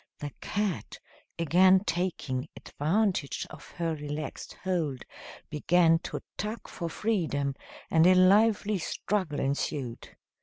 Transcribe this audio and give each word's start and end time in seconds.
The 0.17 0.31
cat, 0.41 0.97
again 1.37 1.83
taking 1.85 2.49
advantage 2.55 3.45
of 3.51 3.67
her 3.73 3.93
relaxed 3.93 4.53
hold, 4.63 5.03
began 5.51 5.99
to 6.09 6.23
tug 6.37 6.67
for 6.67 6.89
freedom, 6.89 7.53
and 7.91 8.07
a 8.07 8.15
lively 8.15 8.79
struggle 8.79 9.39
ensued. 9.39 10.15